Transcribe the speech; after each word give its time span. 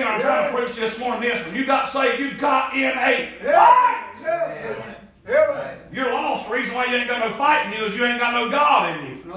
again. 0.00 0.14
I'm 0.14 0.20
trying 0.20 0.50
to 0.50 0.58
preach 0.58 0.76
this 0.76 0.98
morning. 0.98 1.28
This 1.28 1.44
when 1.44 1.54
you 1.54 1.66
got 1.66 1.90
saved, 1.90 2.20
you 2.20 2.34
got 2.38 2.74
in 2.74 2.90
a 2.90 3.30
fight. 3.42 4.04
If 5.26 5.94
you're 5.94 6.12
lost, 6.12 6.48
the 6.48 6.54
reason 6.54 6.74
why 6.74 6.86
you 6.86 6.96
ain't 6.96 7.08
got 7.08 7.28
no 7.28 7.36
fight 7.36 7.66
in 7.66 7.72
you 7.72 7.86
is 7.86 7.96
you 7.96 8.04
ain't 8.04 8.20
got 8.20 8.34
no 8.34 8.50
God 8.50 8.98
in 8.98 9.06
you. 9.06 9.32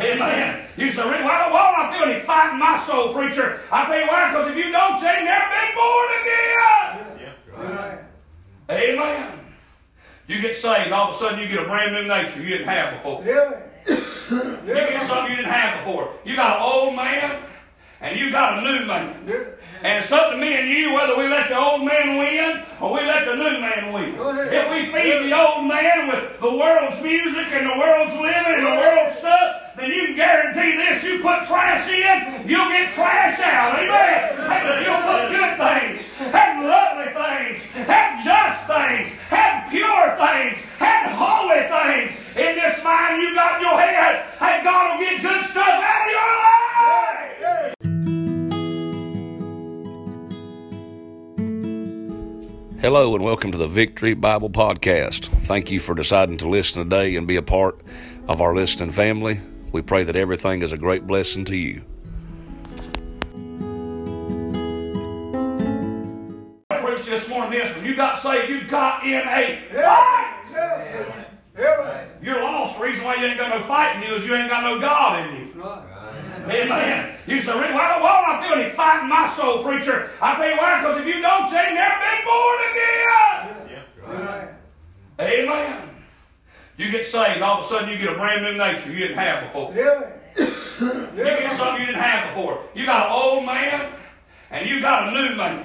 Amen. 0.00 0.66
You 0.76 0.90
say, 0.90 1.02
"Really, 1.02 1.24
why, 1.24 1.50
why 1.50 1.72
don't 1.72 1.86
I 1.86 1.92
feel 1.92 2.08
any 2.08 2.20
fight 2.20 2.52
in 2.52 2.58
my 2.58 2.78
soul, 2.78 3.12
preacher? 3.12 3.60
I 3.72 3.86
tell 3.86 3.98
you 3.98 4.06
why, 4.06 4.30
because 4.30 4.50
if 4.50 4.56
you 4.56 4.70
don't, 4.70 5.00
you 5.00 5.08
ain't 5.08 5.24
never 5.24 5.46
been 5.48 5.74
born 5.74 6.08
again. 6.20 7.98
Amen. 8.70 9.40
You 10.26 10.42
get 10.42 10.56
saved, 10.56 10.92
all 10.92 11.08
of 11.08 11.16
a 11.16 11.18
sudden 11.18 11.40
you 11.40 11.48
get 11.48 11.64
a 11.64 11.64
brand 11.64 11.92
new 11.92 12.06
nature 12.06 12.42
you 12.42 12.50
didn't 12.50 12.68
have 12.68 12.98
before. 12.98 13.24
Yeah. 13.24 13.62
You 13.88 14.74
get 14.74 15.06
something 15.08 15.30
you 15.30 15.36
didn't 15.36 15.50
have 15.50 15.84
before. 15.84 16.12
You 16.24 16.36
got 16.36 16.58
an 16.58 16.62
old 16.62 16.94
man 16.94 17.42
and 18.00 18.18
you 18.18 18.30
got 18.30 18.58
a 18.58 18.62
new 18.62 18.86
man. 18.86 19.14
And 19.82 20.02
it's 20.02 20.10
up 20.10 20.32
to 20.32 20.36
me 20.36 20.54
and 20.54 20.68
you 20.68 20.94
whether 20.94 21.16
we 21.16 21.28
let 21.28 21.48
the 21.48 21.58
old 21.58 21.84
man 21.84 22.18
win 22.18 22.64
or 22.80 22.94
we 22.94 23.06
let 23.06 23.26
the 23.26 23.34
new 23.34 23.60
man 23.60 23.92
win. 23.92 24.14
If 24.50 24.70
we 24.70 24.90
feed 24.90 25.30
the 25.30 25.38
old 25.38 25.66
man 25.66 26.08
with 26.08 26.40
the 26.40 26.50
world's 26.50 27.00
music 27.02 27.46
and 27.54 27.66
the 27.66 27.78
world's 27.78 28.14
living 28.14 28.54
and 28.58 28.66
the 28.66 28.76
world's 28.78 29.18
stuff, 29.18 29.76
then 29.76 29.90
you 29.90 30.06
can 30.06 30.16
guarantee 30.16 30.76
this. 30.76 31.04
You 31.04 31.22
put 31.22 31.46
trash 31.46 31.88
in, 31.90 32.48
you'll 32.48 32.68
get 32.68 32.90
trash 32.90 33.38
out. 33.40 33.78
Amen. 33.78 34.50
Hey, 34.50 34.82
you'll 34.82 35.02
put 35.06 35.30
good 35.30 35.54
things, 35.58 36.10
have 36.34 36.58
lovely 36.58 37.14
things, 37.14 37.62
have 37.86 38.24
just 38.24 38.66
things, 38.66 39.08
have 39.30 39.70
pure 39.70 40.10
things, 40.18 40.58
have 40.82 41.10
holy 41.14 41.62
things. 41.70 42.18
In 42.34 42.54
this 42.58 42.82
mind 42.82 43.22
you 43.22 43.34
got 43.34 43.56
in 43.56 43.62
your 43.62 43.78
head, 43.78 44.26
hey, 44.38 44.60
God 44.64 44.98
will 44.98 45.06
get 45.06 45.22
good 45.22 45.46
stuff 45.46 45.66
out 45.66 46.06
of 46.06 46.10
your 46.10 46.26
life. 46.26 46.57
Hello 52.80 53.12
and 53.16 53.24
welcome 53.24 53.50
to 53.50 53.58
the 53.58 53.66
Victory 53.66 54.14
Bible 54.14 54.50
Podcast. 54.50 55.24
Thank 55.46 55.68
you 55.68 55.80
for 55.80 55.96
deciding 55.96 56.38
to 56.38 56.48
listen 56.48 56.84
today 56.84 57.16
and 57.16 57.26
be 57.26 57.34
a 57.34 57.42
part 57.42 57.80
of 58.28 58.40
our 58.40 58.54
listening 58.54 58.92
family. 58.92 59.40
We 59.72 59.82
pray 59.82 60.04
that 60.04 60.14
everything 60.14 60.62
is 60.62 60.70
a 60.70 60.76
great 60.76 61.04
blessing 61.04 61.44
to 61.46 61.56
you. 61.56 61.82
I 66.70 66.80
preached 66.80 67.06
this 67.06 67.28
morning 67.28 67.58
this 67.58 67.74
when 67.74 67.84
you 67.84 67.96
got 67.96 68.22
saved, 68.22 68.48
you 68.48 68.62
got 68.68 69.02
in 69.02 69.26
a 69.26 69.58
fight. 69.72 70.34
If 71.56 72.22
you're 72.22 72.44
lost, 72.44 72.78
the 72.78 72.84
reason 72.84 73.04
why 73.04 73.16
you 73.16 73.26
ain't 73.26 73.38
got 73.38 73.58
no 73.58 73.66
fight 73.66 73.96
in 73.96 74.08
you 74.08 74.14
is 74.14 74.24
you 74.24 74.36
ain't 74.36 74.48
got 74.48 74.62
no 74.62 74.80
God 74.80 75.28
in 75.28 75.34
you. 75.34 75.62
Amen. 76.50 77.16
You 77.26 77.40
say, 77.40 77.52
why, 77.52 78.00
why 78.00 78.22
don't 78.22 78.36
I 78.36 78.42
feel 78.42 78.58
any 78.60 78.70
fight 78.70 79.02
in 79.02 79.08
my 79.08 79.28
soul, 79.28 79.62
preacher? 79.62 80.10
I 80.20 80.36
tell 80.36 80.48
you 80.48 80.56
why, 80.56 80.80
because 80.80 81.00
if 81.00 81.06
you 81.06 81.20
don't, 81.20 81.50
you 81.50 81.56
ain't 81.56 81.74
never 81.74 81.98
been 82.00 82.24
born 82.24 82.58
again. 82.70 83.08
Amen. 85.20 85.90
You 86.76 86.90
get 86.92 87.06
saved, 87.06 87.42
all 87.42 87.58
of 87.58 87.64
a 87.64 87.68
sudden 87.68 87.90
you 87.90 87.98
get 87.98 88.12
a 88.12 88.14
brand 88.14 88.42
new 88.42 88.56
nature 88.56 88.92
you 88.92 89.00
didn't 89.00 89.18
have 89.18 89.48
before. 89.48 89.74
Yeah. 89.74 90.12
You 90.38 91.24
get 91.24 91.56
something 91.56 91.80
you 91.80 91.86
didn't 91.86 92.00
have 92.00 92.34
before. 92.34 92.62
You 92.74 92.86
got 92.86 93.06
an 93.06 93.12
old 93.12 93.44
man 93.44 93.92
and 94.50 94.68
you 94.70 94.80
got 94.80 95.08
a 95.08 95.10
new 95.10 95.36
man. 95.36 95.64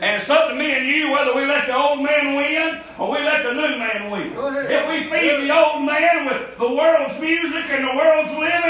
And 0.00 0.20
it's 0.20 0.30
up 0.30 0.50
to 0.50 0.54
me 0.54 0.70
and 0.72 0.86
you 0.86 1.10
whether 1.10 1.34
we 1.34 1.46
let 1.46 1.66
the 1.66 1.74
old 1.74 2.02
man 2.02 2.36
win 2.36 2.80
or 2.98 3.10
we 3.10 3.18
let 3.24 3.42
the 3.42 3.54
new 3.54 3.76
man 3.76 4.10
win. 4.10 4.32
If 4.70 4.88
we 4.88 5.10
feed 5.10 5.48
the 5.48 5.56
old 5.56 5.84
man 5.84 6.26
with 6.26 6.58
the 6.58 6.68
world's 6.74 7.18
music 7.20 7.64
and 7.70 7.84
the 7.84 7.96
world's 7.96 8.32
living 8.32 8.65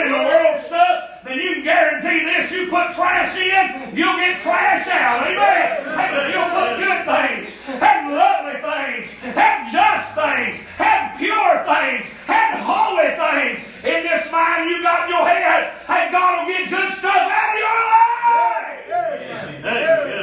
guarantee. 2.46 2.64
You 2.64 2.70
put 2.70 2.94
trash 2.94 3.36
in, 3.36 3.96
you'll 3.96 4.16
get 4.16 4.40
trash 4.40 4.86
out. 4.88 5.26
Amen. 5.26 5.84
Hey, 5.96 6.10
but 6.10 6.30
you'll 6.32 6.50
put 6.50 6.76
good 6.78 7.04
things, 7.06 7.58
have 7.80 8.10
lovely 8.10 8.60
things, 8.60 9.10
have 9.34 9.72
just 9.72 10.14
things, 10.14 10.56
have 10.76 11.16
pure 11.18 11.64
things, 11.64 12.06
have 12.26 12.58
holy 12.60 13.08
things. 13.16 13.60
In 13.84 14.02
this 14.04 14.30
mind 14.32 14.70
you 14.70 14.82
got 14.82 15.04
in 15.04 15.10
your 15.10 15.26
head, 15.26 15.72
hey, 15.86 16.08
God 16.10 16.40
will 16.40 16.52
get 16.52 16.68
good 16.70 16.92
stuff 16.92 17.14
out 17.16 17.54
of 17.54 17.58
your 17.58 17.68
life. 17.68 18.06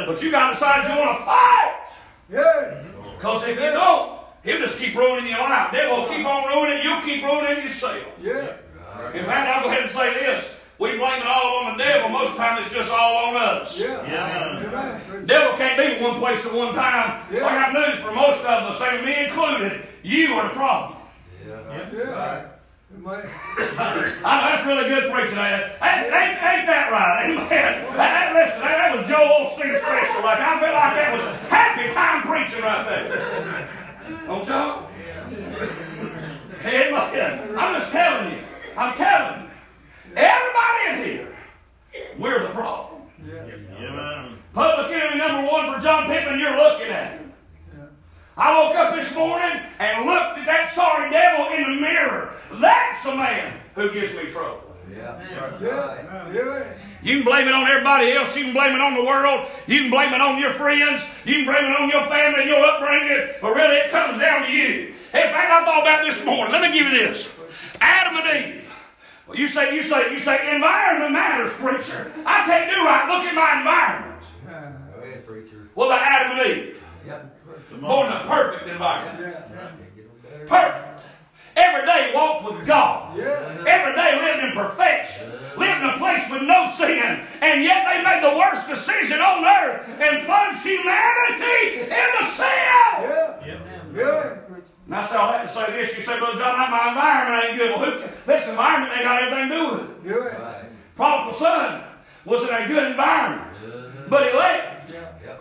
But 0.08 0.22
you 0.22 0.32
got 0.32 0.48
to 0.48 0.54
decide 0.54 0.84
you 0.84 1.00
want 1.00 1.18
to 1.18 1.26
fight. 1.26 1.74
Because 3.18 3.44
if 3.48 3.56
you 3.60 3.72
don't, 3.72 4.20
he'll 4.44 4.60
just 4.60 4.78
keep 4.78 4.96
ruining 4.96 5.30
your 5.30 5.40
life. 5.40 5.72
They 5.72 5.88
will 5.88 6.08
keep 6.08 6.26
on 6.26 6.48
ruining 6.48 6.80
it. 6.80 6.84
You'll 6.84 7.02
keep 7.02 7.24
ruining 7.24 7.64
yourself. 7.64 8.04
Yeah. 8.22 8.58
In 9.14 9.26
fact, 9.26 9.48
I'll 9.50 9.64
go 9.64 9.70
ahead 9.70 9.84
and 9.84 9.92
say 9.92 10.14
this. 10.14 10.53
We 10.84 10.98
blame 10.98 11.22
it 11.22 11.28
all 11.28 11.64
on 11.64 11.78
the 11.78 11.84
devil. 11.84 12.10
Most 12.10 12.32
of 12.32 12.36
the 12.36 12.44
time, 12.44 12.62
it's 12.62 12.74
just 12.76 12.92
all 12.92 13.28
on 13.28 13.38
us. 13.38 13.80
yeah 13.80 15.24
Devil 15.26 15.58
can't 15.58 15.78
be 15.80 16.04
one 16.04 16.20
place 16.20 16.46
at 16.46 16.54
one 16.54 16.76
time. 16.76 17.24
So 17.32 17.46
I 17.46 17.72
got 17.72 17.72
news 17.72 18.00
for 18.00 18.12
most 18.12 18.42
of 18.42 18.68
us, 18.68 18.80
same 18.80 19.06
me 19.06 19.24
included. 19.28 19.88
You 20.04 20.34
are 20.34 20.50
the 20.50 20.54
problem. 20.54 21.00
yeah 21.48 22.48
I 22.94 23.08
know 23.08 24.48
that's 24.52 24.68
really 24.68 24.90
good 24.90 25.10
preaching. 25.10 25.38
Ain't, 25.38 25.72
ain't, 25.82 26.36
ain't 26.44 26.68
that 26.68 26.90
right? 26.92 27.30
Amen. 27.30 27.48
That, 27.48 27.96
that- 27.96 28.34
listen, 28.36 28.60
that, 28.60 28.76
that 28.78 28.98
was 28.98 29.08
Joel 29.08 29.48
Osteen 29.48 29.80
special. 29.80 30.22
Like 30.22 30.40
I 30.40 30.60
feel 30.60 30.74
like 30.74 30.94
that 31.00 31.14
was 31.14 31.22
happy 31.50 31.94
time 31.94 32.22
preaching 32.28 32.62
right 32.62 32.84
there. 32.86 33.08
Don't 34.28 34.46
y'all? 34.48 34.90
Amen. 36.66 37.58
I'm 37.58 37.80
just 37.80 37.92
telling 37.92 38.32
you. 38.34 38.40
I'm 38.76 38.94
telling 38.96 39.42
you. 39.42 39.43
Everybody 42.14 42.36
in 42.36 42.42
here, 42.42 42.42
we're 42.42 42.48
the 42.48 42.54
problem. 42.54 43.02
Public 44.54 44.92
enemy 44.92 45.18
number 45.18 45.52
one 45.52 45.74
for 45.74 45.80
John 45.82 46.08
Pittman, 46.08 46.40
you're 46.40 46.58
looking 46.58 46.88
at 46.88 47.14
him. 47.14 47.34
I 48.36 48.60
woke 48.60 48.76
up 48.76 48.96
this 48.96 49.16
morning 49.16 49.62
and 49.80 50.06
looked 50.08 50.40
at 50.40 50.46
that 50.46 50.72
sorry 50.74 51.12
devil 51.12 51.54
in 51.54 51.76
the 51.76 51.82
mirror. 51.82 52.34
That's 52.54 53.04
the 53.04 53.16
man 53.16 53.60
who 53.76 53.92
gives 53.94 54.14
me 54.16 54.26
trouble. 54.26 54.62
You 57.04 57.16
can 57.16 57.24
blame 57.24 57.48
it 57.48 57.54
on 57.54 57.68
everybody 57.68 58.12
else. 58.12 58.36
You 58.36 58.46
can 58.46 58.54
blame 58.54 58.74
it 58.74 58.82
on 58.82 58.96
the 58.96 59.04
world. 59.04 59.48
You 59.68 59.82
can 59.82 59.92
blame 59.92 60.14
it 60.14 60.22
on 60.22 60.40
your 60.40 60.52
friends. 60.52 61.04
You 61.26 61.36
can 61.36 61.46
blame 61.46 61.66
it 61.66 61.80
on 61.80 61.90
your 61.90 62.06
family 62.08 62.42
and 62.42 62.50
your 62.50 62.64
upbringing. 62.66 63.36
But 63.42 63.56
really, 63.56 63.78
it 63.78 63.92
comes 63.92 64.20
down 64.20 64.46
to 64.46 64.52
you. 64.52 64.94
In 65.14 65.30
fact, 65.30 65.52
I 65.52 65.64
thought 65.66 65.82
about 65.82 66.04
this 66.04 66.24
morning. 66.26 66.52
Let 66.52 66.62
me 66.62 66.72
give 66.78 66.92
you 66.92 66.98
this: 67.08 67.30
Adam 67.80 68.18
and 68.18 68.56
Eve. 68.56 68.63
Well, 69.28 69.38
you 69.38 69.48
say, 69.48 69.74
you 69.76 69.84
say, 69.84 70.12
you 70.12 70.20
say, 70.20 70.54
environment 70.54 71.14
matters, 71.14 71.50
preacher. 71.52 72.12
I 72.26 72.46
can't 72.46 72.70
do 72.70 72.76
right. 72.84 73.08
Look 73.08 73.26
at 73.26 73.34
my 73.36 73.58
environment. 73.60 74.22
Well, 75.76 75.90
the 75.90 75.96
Adam 75.96 76.38
and 76.40 76.48
Eve. 76.58 76.84
Born 77.82 78.08
in 78.08 78.14
a 78.14 78.26
perfect 78.28 78.70
environment. 78.70 79.36
Perfect. 80.48 80.90
Every 81.56 81.86
day 81.86 82.12
walked 82.16 82.52
with 82.52 82.66
God. 82.66 83.18
Every 83.20 83.96
day 83.96 84.20
lived 84.22 84.44
in 84.44 84.52
perfection. 84.54 85.32
Lived 85.58 85.82
in 85.84 85.90
a 85.90 85.98
place 85.98 86.30
with 86.32 86.42
no 86.42 86.66
sin. 86.66 87.26
And 87.42 87.64
yet 87.64 87.86
they 87.86 88.04
made 88.04 88.24
the 88.24 88.36
worst 88.38 88.68
decision 88.68 89.20
on 89.22 89.46
earth 89.46 89.88
and 89.88 90.26
plunged 90.26 90.64
humanity 90.66 91.82
into 91.82 92.26
sin. 92.26 92.48
And 94.86 94.96
I 94.96 95.08
say 95.08 95.16
oh, 95.16 95.20
all 95.20 95.32
that 95.32 95.48
to 95.48 95.54
say 95.54 95.72
this. 95.72 95.98
You 95.98 96.04
say, 96.04 96.20
Brother 96.20 96.38
John, 96.38 96.58
my 96.58 96.90
environment 96.90 97.46
ain't 97.46 97.58
good. 97.58 97.72
Well, 97.72 97.92
who, 97.92 98.08
this 98.26 98.48
environment 98.48 98.94
ain't 98.94 99.04
got 99.04 99.24
anything 99.24 99.50
to 99.50 99.56
do 99.56 99.72
with 99.72 99.82
it. 99.82 100.04
Prodigal 100.96 101.34
son 101.34 101.84
was 102.26 102.42
in 102.42 102.50
a 102.50 102.68
good 102.68 102.92
environment, 102.92 103.52
uh-huh. 103.52 104.08
but 104.10 104.30
he 104.30 104.38
left. 104.38 104.74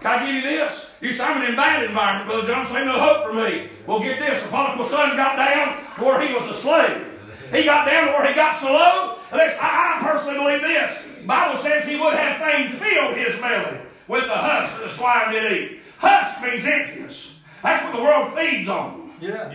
Can 0.01 0.11
I 0.11 0.27
give 0.27 0.35
you 0.37 0.43
this? 0.43 0.87
You 1.01 1.13
say, 1.13 1.25
I'm 1.25 1.43
in 1.43 1.55
a 1.55 1.57
bad 1.57 1.85
environment, 1.85 2.29
Brother 2.29 2.47
John, 2.47 2.77
ain't 2.77 2.87
no 2.87 2.99
hope 2.99 3.27
for 3.27 3.35
me. 3.35 3.69
Well, 3.87 4.01
get 4.01 4.19
this. 4.19 4.43
The 4.43 4.49
prodigal 4.49 4.87
son 4.87 5.17
got 5.17 5.37
down 5.37 5.97
to 5.97 6.05
where 6.05 6.27
he 6.27 6.33
was 6.33 6.49
a 6.49 6.55
slave. 6.55 7.07
He 7.53 7.65
got 7.65 7.87
down 7.87 8.07
to 8.07 8.13
where 8.13 8.27
he 8.27 8.35
got 8.35 8.57
so 8.57 8.73
low. 8.73 9.19
Listen, 9.33 9.59
I, 9.61 9.99
I 9.99 10.03
personally 10.03 10.39
believe 10.39 10.63
this. 10.63 10.99
The 11.21 11.27
Bible 11.27 11.59
says 11.61 11.85
he 11.87 11.97
would 11.97 12.15
have 12.15 12.39
fain 12.41 12.73
filled 12.73 13.17
his 13.17 13.41
belly 13.41 13.79
with 14.09 14.25
the 14.25 14.35
husk 14.35 14.79
that 14.79 14.89
the 14.89 14.89
swine 14.89 15.33
did 15.33 15.53
eat. 15.53 15.81
Husk 15.99 16.43
means 16.43 16.65
emptiness. 16.65 17.39
That's 17.63 17.85
what 17.85 17.97
the 17.97 18.03
world 18.03 18.35
feeds 18.37 18.69
on. 18.69 19.13
Yeah, 19.21 19.47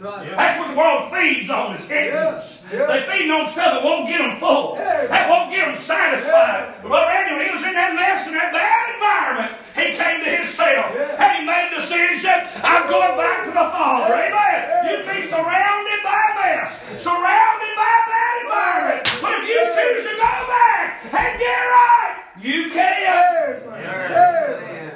right. 0.00 0.30
That's 0.34 0.58
what 0.58 0.68
the 0.74 0.76
world 0.76 1.12
feeds 1.14 1.48
on 1.50 1.74
is 1.78 1.80
emptiness. 1.86 2.62
Yeah, 2.66 2.78
yeah. 2.78 2.86
They 2.90 3.00
feed 3.06 3.30
on 3.30 3.46
stuff 3.46 3.78
that 3.78 3.82
won't 3.84 4.08
get 4.10 4.18
them 4.18 4.40
full. 4.42 4.74
Yeah. 4.74 5.06
That 5.06 5.30
won't 5.30 5.50
get 5.54 5.62
them 5.70 5.76
satisfied. 5.78 6.82
But 6.82 7.06
anyway, 7.14 7.46
he 7.46 7.50
was 7.54 7.62
in 7.62 7.74
that 7.78 7.94
mess 7.94 8.26
in 8.26 8.34
that 8.34 8.50
bad 8.50 8.84
environment. 8.98 9.54
He 9.78 9.94
came 9.94 10.18
to 10.26 10.30
himself 10.42 10.90
Yeah. 10.98 11.22
and 11.22 11.30
he 11.38 11.40
made 11.46 11.70
the 11.70 11.78
decision, 11.86 12.34
I'm 12.66 12.90
going 12.90 13.14
back 13.14 13.46
to 13.46 13.54
the 13.54 13.66
Father. 13.70 14.10
Amen. 14.18 14.58
You'd 14.90 15.06
be 15.06 15.22
surrounded 15.22 16.00
by 16.02 16.18
a 16.18 16.32
mess, 16.42 16.70
surrounded 16.98 17.72
by 17.78 17.86
a 17.86 18.04
bad 18.10 18.34
environment. 18.42 19.02
But 19.22 19.30
if 19.38 19.44
you 19.46 19.60
choose 19.70 20.02
to 20.02 20.12
go 20.18 20.32
back 20.50 21.06
and 21.06 21.30
get 21.38 21.60
right, 21.70 22.14
you 22.42 22.70
can. 22.74 22.90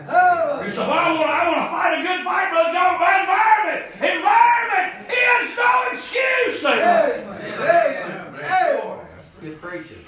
Oh. 0.08 0.62
You 0.62 0.68
say, 0.70 0.78
well, 0.86 0.90
I 0.90 1.12
want, 1.14 1.26
I 1.30 1.30
want 1.30 1.30
to 1.30 1.35
fight 1.86 1.98
a 1.98 2.02
good 2.02 2.24
fight, 2.24 2.50
Brother 2.50 2.72
John, 2.72 2.98
by 2.98 3.20
environment. 3.20 3.86
Environment 3.94 4.92
is 5.10 5.56
no 5.56 5.84
excuse. 5.90 6.62
Good 9.40 9.60
preaching. 9.60 10.04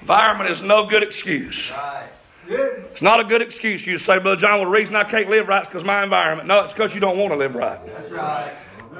Environment 0.00 0.50
is 0.50 0.62
no 0.62 0.86
good 0.86 1.02
excuse. 1.02 1.72
Right. 1.72 2.08
It's 2.50 3.02
not 3.02 3.20
a 3.20 3.24
good 3.24 3.42
excuse 3.42 3.86
you 3.86 3.98
to 3.98 4.02
say, 4.02 4.18
Brother 4.18 4.36
John, 4.36 4.60
well, 4.60 4.70
the 4.70 4.70
reason 4.70 4.96
I 4.96 5.04
can't 5.04 5.28
live 5.28 5.48
right 5.48 5.62
is 5.62 5.68
because 5.68 5.84
my 5.84 6.02
environment. 6.02 6.48
No, 6.48 6.64
it's 6.64 6.72
because 6.72 6.94
you 6.94 7.00
don't 7.00 7.18
want 7.18 7.32
to 7.32 7.36
live 7.36 7.54
right. 7.54 7.84
That's 7.84 8.10
right. 8.10 8.52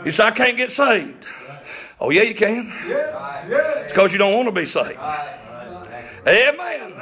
You 0.04 0.10
say, 0.10 0.24
I 0.24 0.30
can't 0.32 0.56
get 0.56 0.70
saved. 0.70 1.24
Oh, 2.00 2.10
yeah, 2.10 2.22
you 2.22 2.34
can. 2.34 2.72
It's 2.84 3.92
because 3.92 4.12
you 4.12 4.18
don't 4.18 4.34
want 4.34 4.48
to 4.48 4.52
be 4.52 4.66
saved. 4.66 4.98
Amen. 6.26 6.92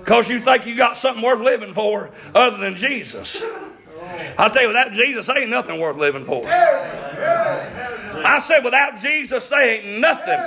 Because 0.00 0.28
you 0.28 0.40
think 0.40 0.66
you 0.66 0.76
got 0.76 0.96
something 0.96 1.22
worth 1.22 1.40
living 1.40 1.72
for 1.72 2.10
other 2.34 2.56
than 2.56 2.74
Jesus. 2.76 3.40
I'll 4.38 4.50
tell 4.50 4.62
you, 4.62 4.68
without 4.68 4.92
Jesus, 4.92 5.28
ain't 5.28 5.50
nothing 5.50 5.80
worth 5.80 5.96
living 5.96 6.24
for. 6.24 6.46
I 6.46 8.38
said, 8.38 8.64
without 8.64 8.98
Jesus, 8.98 9.48
there 9.48 9.60
ain't 9.60 10.00
nothing 10.00 10.38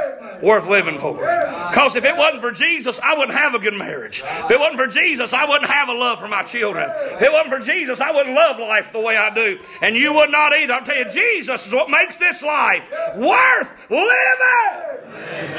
worth 0.42 0.68
living 0.68 1.00
for. 1.00 1.18
Because 1.18 1.95
if 1.95 2.04
it 2.06 2.15
wasn't 2.15 2.42
for 2.42 2.51
Jesus, 2.51 3.00
I 3.01 3.15
wouldn't 3.18 3.38
have 3.38 3.56
a 3.56 3.60
good 3.60 3.74
marriage. 3.74 4.21
If 4.25 4.51
it 4.51 4.60
wasn't 4.60 4.77
for 4.77 4.88
Jesus, 4.88 5.33
I 5.33 5.45
wouldn't 5.45 5.69
have 5.69 5.89
a 5.89 5.94
love 5.94 6.19
for 6.19 6.27
my 6.27 6.44
children. 6.44 6.89
If 7.13 7.21
it 7.21 7.31
wasn't 7.31 7.50
for 7.50 7.60
Jesus, 7.60 8.01
I 8.01 8.12
wouldn't 8.12 8.36
love 8.36 8.60
life 8.60 8.92
the 8.92 9.00
way 9.00 9.18
I 9.18 9.33
do. 9.33 9.60
And 9.81 9.95
you 9.95 10.13
would 10.13 10.31
not 10.31 10.54
either. 10.56 10.74
I'll 10.74 10.86
tell 10.86 10.98
you, 10.98 11.10
Jesus 11.10 11.68
is 11.68 11.74
what 11.74 11.89
makes 11.89 12.18
this 12.18 12.44
life 12.44 12.89
worth 13.15 13.74
living. 13.89 14.10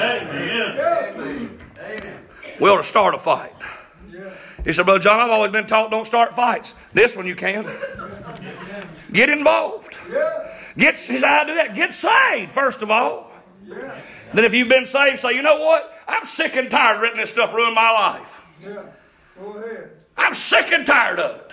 Amen. 0.08 1.58
We 2.60 2.70
ought 2.70 2.76
to 2.76 2.84
start 2.84 3.14
a 3.14 3.18
fight. 3.18 3.52
He 4.64 4.72
said, 4.72 4.84
Brother 4.84 5.00
John, 5.00 5.20
I've 5.20 5.30
always 5.30 5.52
been 5.52 5.66
taught 5.66 5.90
don't 5.90 6.06
start 6.06 6.34
fights. 6.34 6.74
This 6.92 7.16
one 7.16 7.26
you 7.26 7.36
can. 7.36 7.64
Get 9.12 9.28
involved. 9.28 9.96
Get 10.76 10.96
his 10.98 11.22
idea 11.22 11.54
that. 11.54 11.74
Get 11.74 11.92
saved, 11.92 12.52
first 12.52 12.82
of 12.82 12.90
all. 12.90 13.30
Then 14.34 14.44
if 14.44 14.52
you've 14.52 14.68
been 14.68 14.86
saved, 14.86 15.20
say, 15.20 15.32
you 15.32 15.42
know 15.42 15.60
what? 15.60 15.92
I'm 16.08 16.24
sick 16.24 16.56
and 16.56 16.70
tired 16.70 16.96
of 16.96 17.02
letting 17.02 17.18
this 17.18 17.30
stuff 17.30 17.54
ruin 17.54 17.74
my 17.74 17.90
life. 17.90 18.42
I'm 20.16 20.34
sick 20.34 20.72
and 20.72 20.86
tired 20.86 21.20
of 21.20 21.36
it. 21.36 21.50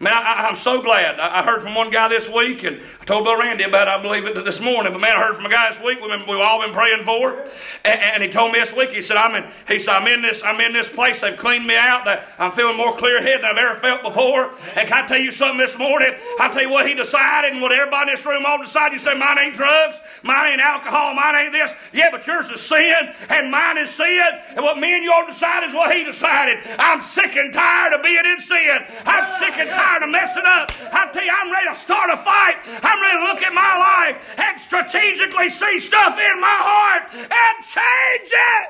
Man, 0.00 0.12
I, 0.12 0.48
am 0.48 0.56
so 0.56 0.82
glad. 0.82 1.20
I, 1.20 1.42
heard 1.42 1.62
from 1.62 1.74
one 1.74 1.90
guy 1.90 2.08
this 2.08 2.28
week, 2.28 2.64
and 2.64 2.80
I 3.04 3.06
told 3.06 3.26
Bill 3.26 3.38
Randy 3.38 3.64
about 3.64 3.86
it, 3.86 3.90
I 3.90 4.00
believe 4.00 4.24
it 4.24 4.32
this 4.46 4.62
morning. 4.62 4.90
But 4.90 4.98
man, 4.98 5.14
I 5.14 5.20
heard 5.20 5.36
from 5.36 5.44
a 5.44 5.50
guy 5.50 5.70
this 5.70 5.78
week 5.78 6.00
we've, 6.00 6.08
been, 6.08 6.26
we've 6.26 6.40
all 6.40 6.64
been 6.64 6.72
praying 6.72 7.04
for. 7.04 7.38
And, 7.84 8.00
and, 8.00 8.22
he 8.22 8.30
told 8.30 8.50
me 8.50 8.60
this 8.60 8.74
week, 8.74 8.92
he 8.92 9.02
said, 9.02 9.18
I'm 9.18 9.34
in, 9.34 9.44
he 9.68 9.78
said, 9.78 9.96
I'm 9.96 10.08
in 10.08 10.22
this, 10.22 10.42
I'm 10.42 10.58
in 10.58 10.72
this 10.72 10.88
place. 10.88 11.20
They've 11.20 11.36
cleaned 11.36 11.66
me 11.66 11.76
out. 11.76 12.08
I'm 12.38 12.52
feeling 12.52 12.78
more 12.78 12.96
clear 12.96 13.20
headed 13.20 13.42
than 13.42 13.50
I've 13.50 13.58
ever 13.58 13.78
felt 13.78 14.02
before. 14.02 14.54
And 14.74 14.88
can 14.88 15.04
I 15.04 15.06
tell 15.06 15.18
you 15.18 15.30
something 15.32 15.58
this 15.58 15.76
morning? 15.76 16.16
I'll 16.40 16.50
tell 16.50 16.62
you 16.62 16.70
what 16.70 16.88
he 16.88 16.94
decided 16.94 17.52
and 17.52 17.60
what 17.60 17.72
everybody 17.72 18.08
in 18.08 18.16
this 18.16 18.24
room 18.24 18.46
all 18.46 18.56
decided. 18.56 18.94
You 18.94 18.98
say, 18.98 19.18
mine 19.18 19.36
ain't 19.38 19.54
drugs, 19.54 20.00
mine 20.22 20.52
ain't 20.52 20.62
alcohol, 20.62 21.12
mine 21.12 21.36
ain't 21.36 21.52
this. 21.52 21.74
Yeah, 21.92 22.08
but 22.10 22.26
yours 22.26 22.48
is 22.48 22.62
sin, 22.62 23.12
and 23.28 23.50
mine 23.50 23.76
is 23.76 23.90
sin. 23.90 24.24
And 24.56 24.64
what 24.64 24.78
me 24.78 24.94
and 24.94 25.04
you 25.04 25.12
all 25.12 25.26
decided 25.26 25.68
is 25.68 25.74
what 25.74 25.94
he 25.94 26.04
decided. 26.04 26.64
I'm 26.78 27.02
sick 27.02 27.36
and 27.36 27.52
tired 27.52 27.92
of 27.92 28.02
being 28.02 28.24
in 28.24 28.40
sin. 28.40 28.78
I'm 29.04 29.26
sick 29.26 29.58
and 29.58 29.68
tired 29.68 30.04
of 30.04 30.08
messing 30.08 30.44
up. 30.46 30.72
I 30.90 31.10
tell 31.12 31.22
you, 31.22 31.32
I'm 31.36 31.52
ready 31.52 31.68
to 31.68 31.74
start 31.74 32.08
a 32.08 32.16
fight. 32.16 32.64
I'm 32.94 33.02
ready 33.02 33.18
to 33.18 33.24
look 33.24 33.42
at 33.42 33.52
my 33.52 33.76
life 33.76 34.38
and 34.38 34.60
strategically 34.60 35.48
see 35.48 35.80
stuff 35.80 36.16
in 36.16 36.40
my 36.40 36.46
heart 36.46 37.12
and 37.12 37.64
change 37.64 38.30
it. 38.30 38.68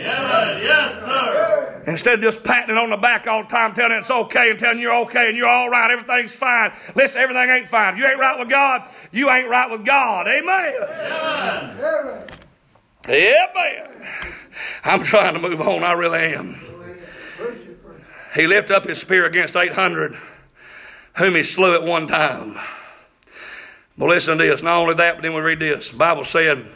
Yes, 0.00 0.62
yes, 0.62 1.00
sir. 1.00 1.82
Instead 1.86 2.14
of 2.14 2.20
just 2.22 2.42
patting 2.42 2.74
it 2.74 2.78
on 2.78 2.88
the 2.88 2.96
back 2.96 3.26
all 3.26 3.42
the 3.42 3.48
time, 3.50 3.74
telling 3.74 3.92
it 3.92 3.98
it's 3.98 4.10
okay 4.10 4.50
and 4.50 4.58
telling 4.58 4.78
you're 4.78 4.94
okay 5.02 5.28
and 5.28 5.36
you're 5.36 5.48
all 5.48 5.68
right, 5.68 5.90
everything's 5.90 6.34
fine. 6.34 6.72
Listen, 6.94 7.20
everything 7.20 7.50
ain't 7.50 7.68
fine. 7.68 7.92
If 7.92 7.98
you 7.98 8.06
ain't 8.06 8.18
right 8.18 8.38
with 8.38 8.48
God, 8.48 8.88
you 9.12 9.30
ain't 9.30 9.50
right 9.50 9.70
with 9.70 9.84
God. 9.84 10.26
Amen. 10.26 10.74
Amen. 11.76 12.26
Amen. 13.08 14.06
I'm 14.84 15.02
trying 15.02 15.34
to 15.34 15.40
move 15.40 15.60
on. 15.60 15.84
I 15.84 15.92
really 15.92 16.34
am. 16.34 16.60
He 18.34 18.46
lifted 18.46 18.74
up 18.74 18.86
his 18.86 18.98
spear 18.98 19.26
against 19.26 19.54
800 19.54 20.16
whom 21.16 21.34
he 21.34 21.42
slew 21.42 21.74
at 21.74 21.82
one 21.82 22.06
time. 22.06 22.58
But 24.00 24.08
listen 24.08 24.38
to 24.38 24.44
this. 24.44 24.62
Not 24.62 24.78
only 24.78 24.94
that, 24.94 25.16
but 25.16 25.22
then 25.22 25.34
we 25.34 25.42
read 25.42 25.60
this. 25.60 25.90
The 25.90 25.96
Bible 25.98 26.24
said, 26.24 26.66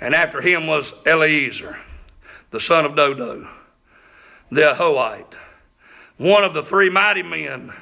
and 0.00 0.16
after 0.16 0.40
him 0.40 0.66
was 0.66 0.92
Eleazar, 1.06 1.78
the 2.50 2.58
son 2.58 2.84
of 2.84 2.96
Dodo, 2.96 3.48
the 4.50 4.62
Ahohite, 4.62 5.34
one 6.16 6.42
of 6.42 6.54
the 6.54 6.62
three 6.64 6.90
mighty 6.90 7.22
men 7.22 7.72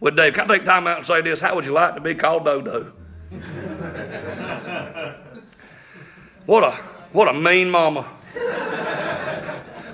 with 0.00 0.16
David. 0.16 0.34
Can 0.34 0.50
I 0.50 0.58
take 0.58 0.66
time 0.66 0.86
out 0.86 0.98
and 0.98 1.06
say 1.06 1.22
this? 1.22 1.40
How 1.40 1.54
would 1.54 1.64
you 1.64 1.72
like 1.72 1.94
to 1.94 2.02
be 2.02 2.14
called 2.14 2.44
Dodo? 2.44 2.92
what 6.44 6.62
a 6.62 6.72
what 7.12 7.28
a 7.28 7.32
mean 7.32 7.70
mama. 7.70 8.02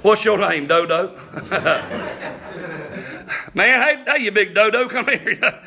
What's 0.03 0.25
your 0.25 0.37
name, 0.37 0.67
Dodo? 0.67 1.17
Man, 3.55 3.81
hey, 3.81 4.05
hey, 4.07 4.23
you 4.25 4.33
big 4.33 4.55
dodo, 4.55 4.89
come 4.89 5.07
here. 5.09 5.61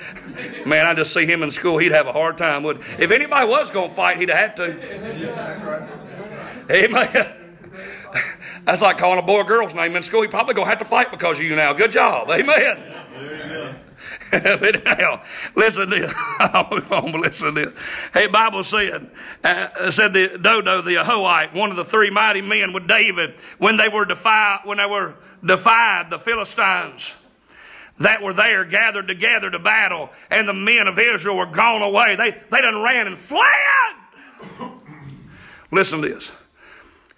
Man, 0.66 0.86
I 0.86 0.94
just 0.94 1.14
see 1.14 1.26
him 1.26 1.44
in 1.44 1.52
school. 1.52 1.78
He'd 1.78 1.92
have 1.92 2.08
a 2.08 2.14
hard 2.14 2.38
time, 2.38 2.64
would 2.64 2.82
If 3.00 3.12
anybody 3.12 3.48
was 3.48 3.72
going 3.72 3.90
to 3.90 3.96
fight, 3.96 4.20
he'd 4.20 4.30
have 4.30 4.38
had 4.38 4.56
to. 4.58 5.92
Amen. 6.72 7.34
That's 8.66 8.82
like 8.82 8.98
calling 8.98 9.20
a 9.20 9.24
boy 9.24 9.38
or 9.38 9.44
girl's 9.46 9.74
name 9.74 9.96
in 9.96 10.04
school. 10.04 10.22
He 10.22 10.28
probably 10.28 10.54
going 10.54 10.66
to 10.66 10.70
have 10.70 10.80
to 10.80 10.86
fight 10.86 11.12
because 11.12 11.38
of 11.38 11.44
you 11.44 11.56
now. 11.56 11.74
Good 11.74 11.92
job. 11.92 12.30
Amen. 12.30 12.98
now, 14.86 15.24
listen 15.56 15.90
to 15.90 16.00
this. 16.00 16.14
I'll 16.40 16.68
move 16.70 16.92
on, 16.92 17.12
but 17.12 17.22
listen 17.22 17.56
to 17.56 17.66
this. 17.66 17.74
Hey, 18.14 18.28
Bible 18.28 18.64
said, 18.64 19.10
uh, 19.44 19.90
said 19.92 20.14
the 20.14 20.38
Dodo, 20.42 20.82
the 20.82 20.96
Ahohite, 20.96 21.54
one 21.54 21.72
of 21.72 21.78
the 21.78 21.86
three 21.86 22.10
mighty 22.10 22.42
men 22.42 22.74
with 22.74 22.88
David, 22.88 23.36
when 23.58 23.78
they 23.78 23.90
were 23.90 24.06
defied, 24.06 24.60
when 24.66 24.78
they 24.78 24.86
were 24.86 25.16
defied 25.44 26.10
the 26.10 26.20
Philistines 26.20 27.16
that 28.00 28.22
were 28.22 28.34
there 28.34 28.66
gathered 28.66 29.08
together 29.08 29.50
to 29.52 29.60
battle, 29.60 30.10
and 30.30 30.48
the 30.48 30.54
men 30.54 30.88
of 30.88 30.98
Israel 30.98 31.38
were 31.38 31.46
gone 31.46 31.82
away. 31.82 32.16
They, 32.16 32.32
they 32.50 32.62
done 32.62 32.82
ran 32.82 33.08
and 33.08 33.18
fled. 33.18 33.96
Listen 35.72 36.02
to 36.02 36.10
this. 36.10 36.32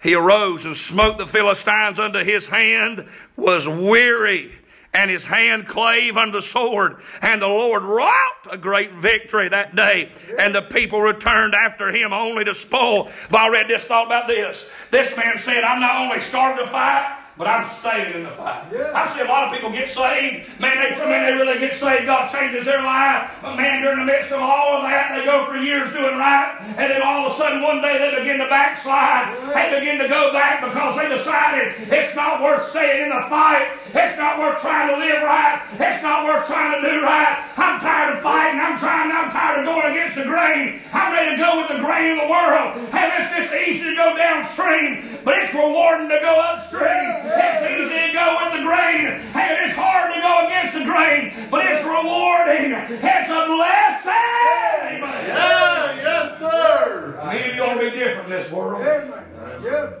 He 0.02 0.14
arose 0.14 0.66
and 0.66 0.76
smote 0.76 1.16
the 1.16 1.26
Philistines 1.26 1.98
unto 1.98 2.22
his 2.22 2.48
hand, 2.48 3.08
was 3.36 3.66
weary, 3.66 4.52
and 4.92 5.10
his 5.10 5.24
hand 5.24 5.66
clave 5.66 6.18
unto 6.18 6.32
the 6.32 6.42
sword. 6.42 6.98
And 7.22 7.40
the 7.40 7.48
Lord 7.48 7.82
wrought 7.82 8.46
a 8.50 8.58
great 8.58 8.92
victory 8.92 9.48
that 9.48 9.74
day, 9.74 10.12
and 10.38 10.54
the 10.54 10.60
people 10.60 11.00
returned 11.00 11.54
after 11.54 11.90
him 11.90 12.12
only 12.12 12.44
to 12.44 12.54
spoil. 12.54 13.10
But 13.30 13.40
I 13.40 13.48
read 13.48 13.68
this, 13.68 13.84
thought 13.84 14.06
about 14.06 14.28
this. 14.28 14.62
This 14.90 15.16
man 15.16 15.38
said, 15.38 15.64
I'm 15.64 15.80
not 15.80 15.96
only 15.96 16.20
starting 16.20 16.64
to 16.64 16.70
fight, 16.70 17.23
but 17.36 17.46
I'm 17.46 17.66
staying 17.66 18.14
in 18.14 18.22
the 18.22 18.30
fight. 18.30 18.70
Yeah. 18.70 18.94
I 18.94 19.10
see 19.10 19.20
a 19.20 19.28
lot 19.28 19.44
of 19.44 19.52
people 19.52 19.72
get 19.72 19.88
saved. 19.88 20.46
Man, 20.60 20.78
they 20.78 20.94
come 20.94 21.10
in, 21.10 21.26
they 21.26 21.34
really 21.34 21.58
get 21.58 21.74
saved. 21.74 22.06
God 22.06 22.30
changes 22.30 22.64
their 22.64 22.82
life. 22.82 23.30
But 23.42 23.56
man, 23.56 23.82
during 23.82 24.06
the 24.06 24.06
midst 24.06 24.30
of 24.30 24.38
all 24.40 24.78
of 24.78 24.82
that, 24.86 25.18
they 25.18 25.24
go 25.24 25.46
for 25.50 25.56
years 25.58 25.90
doing 25.92 26.14
right. 26.14 26.54
And 26.78 26.86
then 26.90 27.02
all 27.02 27.26
of 27.26 27.32
a 27.32 27.34
sudden, 27.34 27.62
one 27.62 27.82
day, 27.82 27.98
they 27.98 28.14
begin 28.18 28.38
to 28.38 28.46
backslide. 28.46 29.34
Yeah. 29.50 29.70
They 29.70 29.80
begin 29.80 29.98
to 29.98 30.08
go 30.08 30.32
back 30.32 30.62
because 30.62 30.94
they 30.94 31.08
decided 31.08 31.74
it's 31.90 32.14
not 32.14 32.40
worth 32.40 32.62
staying 32.62 33.02
in 33.02 33.08
the 33.10 33.26
fight. 33.26 33.82
It's 33.90 34.16
not 34.16 34.38
worth 34.38 34.60
trying 34.60 34.94
to 34.94 34.96
live 34.96 35.22
right. 35.22 35.58
It's 35.74 36.02
not 36.02 36.24
worth 36.24 36.46
trying 36.46 36.80
to 36.80 36.88
do 36.88 37.02
right. 37.02 37.42
I'm 37.56 37.80
tired 37.80 38.14
of 38.14 38.22
fighting. 38.22 38.60
I'm 38.60 38.78
trying. 38.78 39.10
I'm 39.10 39.30
tired 39.30 39.60
of 39.60 39.66
going 39.66 39.90
against 39.90 40.14
the 40.16 40.24
grain. 40.24 40.80
I'm 40.92 41.12
ready 41.12 41.34
to 41.34 41.42
go 41.42 41.58
with 41.58 41.68
the 41.68 41.82
grain 41.82 42.14
of 42.14 42.26
the 42.26 42.30
world. 42.30 42.90
Hey, 42.94 43.10
it's 43.18 43.30
just 43.30 43.50
easy 43.54 43.90
to 43.90 43.96
go 43.96 44.16
downstream, 44.16 45.18
but 45.24 45.38
it's 45.38 45.54
rewarding 45.54 46.08
to 46.08 46.18
go 46.20 46.40
upstream. 46.40 47.23
It's 47.26 47.62
easy 47.62 48.06
to 48.06 48.12
go 48.12 48.38
with 48.42 48.52
the 48.52 48.62
grain. 48.62 49.20
Hey, 49.32 49.58
it's 49.64 49.74
hard 49.74 50.12
to 50.12 50.20
go 50.20 50.44
against 50.46 50.74
the 50.74 50.84
grain, 50.84 51.48
but 51.50 51.64
it's 51.66 51.84
rewarding. 51.84 52.72
It's 52.72 53.30
a 53.30 53.46
blessing. 53.46 55.00
Yeah, 55.26 55.96
yes, 55.96 56.38
sir. 56.38 57.20
Maybe 57.26 57.56
you 57.56 57.62
ought 57.62 57.74
to 57.74 57.90
be 57.90 57.96
different 57.96 58.24
in 58.24 58.30
this 58.30 58.50
world. 58.52 58.82
Amen. 58.82 59.24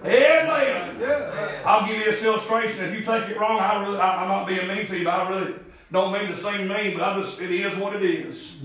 Amen. 0.04 1.62
I'll 1.64 1.86
give 1.86 1.96
you 1.98 2.04
this 2.04 2.22
illustration. 2.22 2.84
If 2.84 2.92
you 2.92 3.04
take 3.04 3.30
it 3.30 3.38
wrong, 3.38 3.58
I 3.60 3.82
really, 3.82 3.98
I, 3.98 4.22
am 4.22 4.28
not 4.28 4.46
being 4.46 4.68
mean 4.68 4.86
to 4.86 4.98
you, 4.98 5.04
but 5.04 5.14
I 5.14 5.28
really 5.28 5.54
don't 5.90 6.12
mean 6.12 6.28
to 6.28 6.36
seem 6.36 6.68
mean, 6.68 6.98
but 6.98 7.02
I 7.02 7.20
just, 7.22 7.40
it 7.40 7.50
is 7.50 7.76
what 7.76 7.94
it 7.96 8.02
is. 8.02 8.56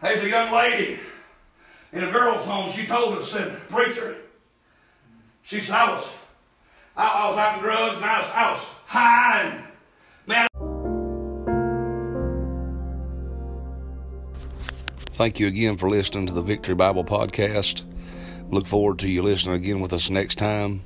There's 0.00 0.22
a 0.22 0.28
young 0.28 0.52
lady 0.52 1.00
in 1.92 2.04
a 2.04 2.10
girl's 2.10 2.44
home. 2.44 2.70
She 2.70 2.86
told 2.86 3.18
us, 3.18 3.30
said, 3.30 3.68
preacher, 3.68 4.16
she 5.42 5.60
said, 5.60 5.74
I 5.74 5.92
was 5.92 6.06
I, 6.96 7.28
was 7.28 7.36
having 7.36 7.62
drugs 7.62 7.96
and 7.96 8.04
I 8.04 8.20
was, 8.20 8.30
I 8.32 8.50
was 8.52 8.60
high 8.86 9.40
and 9.40 9.64
man. 10.26 10.46
Thank 15.12 15.40
you 15.40 15.48
again 15.48 15.76
for 15.76 15.88
listening 15.90 16.26
to 16.26 16.32
the 16.32 16.42
Victory 16.42 16.74
Bible 16.74 17.04
Podcast. 17.04 17.82
Look 18.50 18.66
forward 18.66 19.00
to 19.00 19.08
you 19.08 19.22
listening 19.22 19.56
again 19.56 19.80
with 19.80 19.92
us 19.92 20.08
next 20.08 20.38
time. 20.38 20.82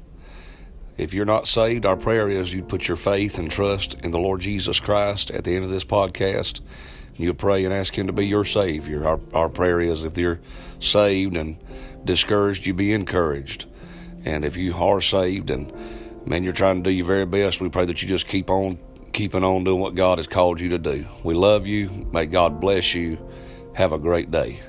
If 0.97 1.13
you're 1.13 1.27
not 1.27 1.47
saved, 1.47 1.85
our 1.85 1.97
prayer 1.97 2.29
is 2.29 2.53
you'd 2.55 2.69
put 2.69 2.89
your 2.89 2.97
faith 2.97 3.39
and 3.39 3.51
trust 3.51 3.95
in 4.03 4.11
the 4.11 4.19
Lord 4.19 4.41
Jesus 4.41 4.81
Christ 4.81 5.31
at 5.31 5.45
the 5.45 5.55
end 5.55 5.65
of 5.65 5.71
this 5.71 5.85
podcast. 5.85 6.61
You 7.17 7.35
pray 7.35 7.65
and 7.65 7.75
ask 7.75 7.97
Him 7.97 8.07
to 8.07 8.13
be 8.13 8.27
your 8.27 8.45
Savior. 8.45 9.07
Our, 9.07 9.21
our 9.35 9.49
prayer 9.49 9.81
is 9.81 10.05
if 10.05 10.17
you're 10.17 10.41
saved 10.81 11.37
and 11.37 11.59
discouraged, 12.05 12.67
you 12.67 12.75
be 12.75 12.93
encouraged. 12.93 13.67
And 14.25 14.45
if 14.45 14.57
you 14.57 14.75
are 14.75 15.01
saved 15.01 15.51
and 15.51 15.73
Man, 16.29 16.45
you're 16.45 16.53
trying 16.53 16.83
to 16.83 16.91
do 16.91 16.95
your 16.95 17.07
very 17.07 17.25
best. 17.25 17.59
We 17.59 17.71
pray 17.71 17.87
that 17.87 18.03
you 18.03 18.09
just 18.09 18.27
keep 18.27 18.51
on 18.51 18.79
keeping 19.15 19.43
on 19.45 19.65
doing 19.65 19.81
what 19.81 19.95
God 19.95 20.19
has 20.19 20.27
called 20.27 20.61
you 20.61 20.69
to 20.69 20.79
do. 20.79 21.07
We 21.25 21.33
love 21.33 21.67
you. 21.67 21.89
May 22.13 22.27
God 22.27 22.61
bless 22.61 22.95
you. 22.95 23.19
Have 23.75 23.93
a 23.93 23.99
great 23.99 24.31
day. 24.31 24.61